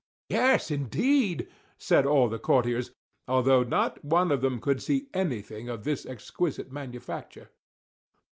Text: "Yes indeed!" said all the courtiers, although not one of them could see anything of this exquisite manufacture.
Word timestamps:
"Yes 0.29 0.71
indeed!" 0.71 1.47
said 1.77 2.07
all 2.07 2.27
the 2.27 2.39
courtiers, 2.39 2.89
although 3.27 3.61
not 3.61 4.03
one 4.03 4.31
of 4.31 4.41
them 4.41 4.59
could 4.59 4.81
see 4.81 5.09
anything 5.13 5.69
of 5.69 5.83
this 5.83 6.07
exquisite 6.07 6.71
manufacture. 6.71 7.51